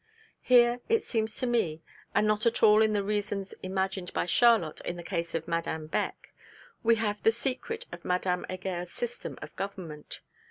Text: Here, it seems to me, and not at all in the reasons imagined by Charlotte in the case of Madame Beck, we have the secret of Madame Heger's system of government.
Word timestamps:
Here, 0.41 0.79
it 0.89 1.03
seems 1.03 1.37
to 1.37 1.45
me, 1.45 1.83
and 2.15 2.25
not 2.25 2.47
at 2.47 2.63
all 2.63 2.81
in 2.81 2.93
the 2.93 3.03
reasons 3.03 3.53
imagined 3.61 4.11
by 4.13 4.25
Charlotte 4.25 4.81
in 4.81 4.97
the 4.97 5.03
case 5.03 5.35
of 5.35 5.47
Madame 5.47 5.85
Beck, 5.85 6.33
we 6.81 6.95
have 6.95 7.21
the 7.21 7.31
secret 7.31 7.85
of 7.91 8.03
Madame 8.03 8.43
Heger's 8.49 8.89
system 8.89 9.37
of 9.43 9.55
government. 9.55 10.21